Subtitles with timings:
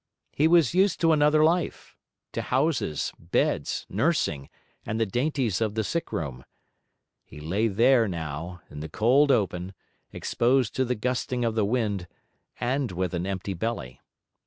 [0.31, 1.95] He was used to another life,
[2.31, 4.49] to houses, beds, nursing,
[4.83, 6.43] and the dainties of the sickroom;
[7.23, 9.75] he lay there now, in the cold open,
[10.11, 12.07] exposed to the gusting of the wind,
[12.59, 14.01] and with an empty belly.